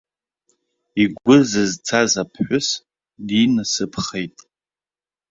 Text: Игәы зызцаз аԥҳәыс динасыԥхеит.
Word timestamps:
Игәы 1.01 1.37
зызцаз 1.49 2.13
аԥҳәыс 2.23 2.67
динасыԥхеит. 3.27 4.35